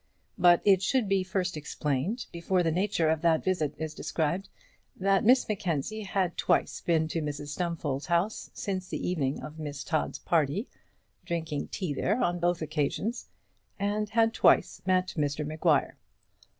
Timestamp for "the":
2.63-2.71, 8.87-9.07